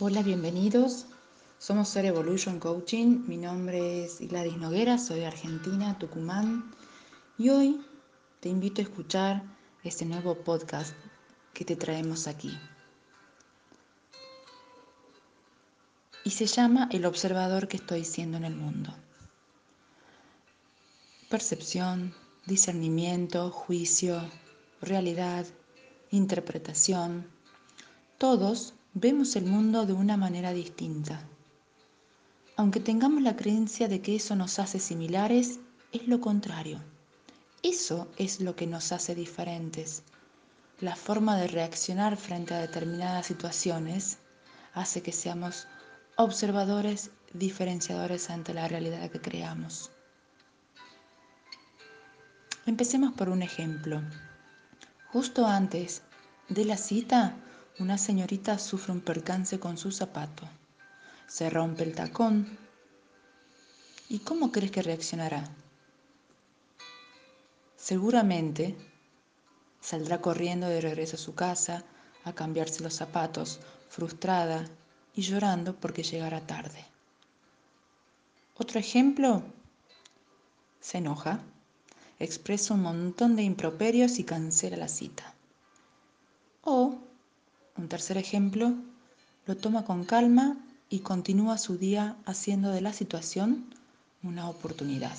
[0.00, 1.06] Hola, bienvenidos.
[1.60, 3.28] Somos Ser Evolution Coaching.
[3.28, 6.74] Mi nombre es Gladys Noguera, soy de Argentina, Tucumán.
[7.38, 7.80] Y hoy
[8.40, 9.44] te invito a escuchar
[9.84, 10.92] este nuevo podcast
[11.52, 12.58] que te traemos aquí.
[16.24, 18.92] Y se llama El observador que estoy siendo en el mundo.
[21.30, 22.12] Percepción,
[22.46, 24.28] discernimiento, juicio,
[24.80, 25.46] realidad,
[26.10, 27.30] interpretación,
[28.18, 31.20] todos vemos el mundo de una manera distinta.
[32.56, 35.58] Aunque tengamos la creencia de que eso nos hace similares,
[35.92, 36.80] es lo contrario.
[37.64, 40.04] Eso es lo que nos hace diferentes.
[40.80, 44.18] La forma de reaccionar frente a determinadas situaciones
[44.74, 45.66] hace que seamos
[46.16, 49.90] observadores diferenciadores ante la realidad que creamos.
[52.66, 54.02] Empecemos por un ejemplo.
[55.08, 56.02] Justo antes
[56.48, 57.36] de la cita,
[57.80, 60.48] una señorita sufre un percance con su zapato.
[61.26, 62.56] Se rompe el tacón.
[64.08, 65.48] ¿Y cómo crees que reaccionará?
[67.76, 68.76] Seguramente
[69.80, 71.84] saldrá corriendo de regreso a su casa
[72.24, 74.66] a cambiarse los zapatos, frustrada
[75.14, 76.84] y llorando porque llegará tarde.
[78.56, 79.42] Otro ejemplo,
[80.80, 81.40] se enoja,
[82.20, 85.34] expresa un montón de improperios y cancela la cita.
[86.62, 87.03] O
[87.76, 88.74] un tercer ejemplo,
[89.46, 90.56] lo toma con calma
[90.88, 93.66] y continúa su día haciendo de la situación
[94.22, 95.16] una oportunidad.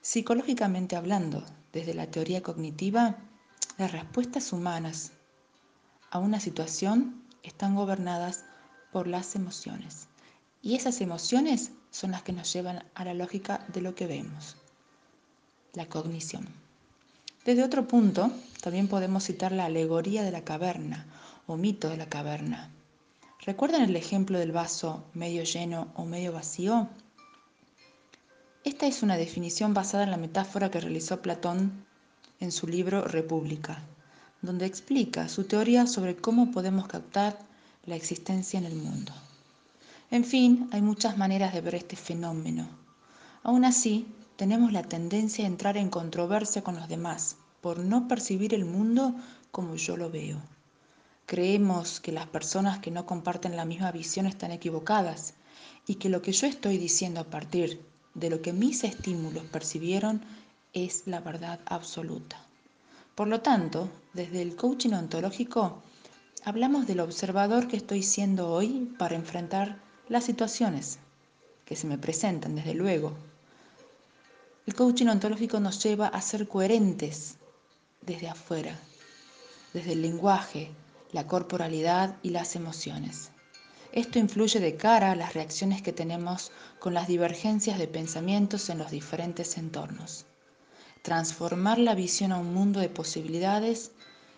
[0.00, 3.16] Psicológicamente hablando, desde la teoría cognitiva,
[3.78, 5.12] las respuestas humanas
[6.10, 8.44] a una situación están gobernadas
[8.92, 10.08] por las emociones.
[10.62, 14.56] Y esas emociones son las que nos llevan a la lógica de lo que vemos,
[15.74, 16.48] la cognición.
[17.48, 21.06] Desde otro punto, también podemos citar la alegoría de la caverna
[21.46, 22.68] o mito de la caverna.
[23.46, 26.90] ¿Recuerdan el ejemplo del vaso medio lleno o medio vacío?
[28.64, 31.86] Esta es una definición basada en la metáfora que realizó Platón
[32.38, 33.80] en su libro República,
[34.42, 37.38] donde explica su teoría sobre cómo podemos captar
[37.86, 39.14] la existencia en el mundo.
[40.10, 42.68] En fin, hay muchas maneras de ver este fenómeno.
[43.42, 44.06] Aún así,
[44.36, 49.14] tenemos la tendencia a entrar en controversia con los demás por no percibir el mundo
[49.50, 50.40] como yo lo veo.
[51.26, 55.34] Creemos que las personas que no comparten la misma visión están equivocadas
[55.86, 57.82] y que lo que yo estoy diciendo a partir
[58.14, 60.22] de lo que mis estímulos percibieron
[60.72, 62.38] es la verdad absoluta.
[63.14, 65.82] Por lo tanto, desde el coaching ontológico,
[66.44, 70.98] hablamos del observador que estoy siendo hoy para enfrentar las situaciones
[71.64, 73.12] que se me presentan, desde luego.
[74.66, 77.37] El coaching ontológico nos lleva a ser coherentes
[78.08, 78.74] desde afuera,
[79.74, 80.70] desde el lenguaje,
[81.12, 83.30] la corporalidad y las emociones.
[83.92, 88.78] Esto influye de cara a las reacciones que tenemos con las divergencias de pensamientos en
[88.78, 90.24] los diferentes entornos.
[91.02, 93.92] Transformar la visión a un mundo de posibilidades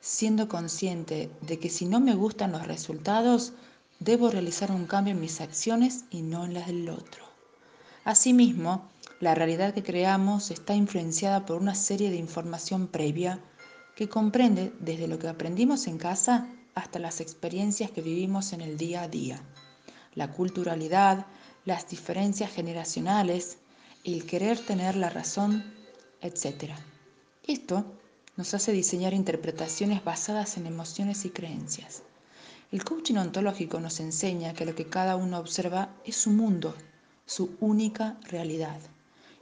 [0.00, 3.54] siendo consciente de que si no me gustan los resultados,
[3.98, 7.24] debo realizar un cambio en mis acciones y no en las del otro.
[8.04, 13.40] Asimismo, la realidad que creamos está influenciada por una serie de información previa
[13.94, 18.76] que comprende desde lo que aprendimos en casa hasta las experiencias que vivimos en el
[18.76, 19.40] día a día,
[20.14, 21.26] la culturalidad,
[21.64, 23.58] las diferencias generacionales,
[24.02, 25.72] el querer tener la razón,
[26.20, 26.72] etc.
[27.46, 27.84] Esto
[28.36, 32.02] nos hace diseñar interpretaciones basadas en emociones y creencias.
[32.72, 36.74] El coaching ontológico nos enseña que lo que cada uno observa es su mundo,
[37.24, 38.80] su única realidad.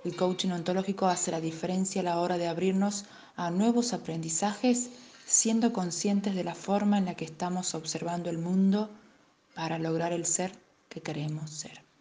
[0.05, 3.07] El coaching ontológico hace la diferencia a la hora de abrirnos
[3.37, 4.91] a nuevos aprendizajes
[5.27, 8.91] siendo conscientes de la forma en la que estamos observando el mundo
[9.55, 10.53] para lograr el ser
[10.89, 11.92] que queremos ser.